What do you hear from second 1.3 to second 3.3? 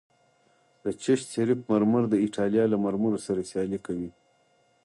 شریف مرمر د ایټالیا له مرمرو